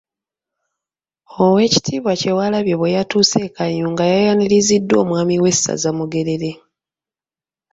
[1.43, 6.51] Oweekitiibwa Kyewalabye bwe yatuuse e Kayunga yayaniriziddwa omwami w’essaza Mugerere.